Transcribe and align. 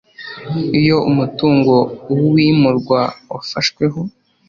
Iyo 0.79 0.97
umutungo 1.09 1.73
w 2.15 2.19
uwimurwa 2.27 3.01
wafashweho 3.33 3.99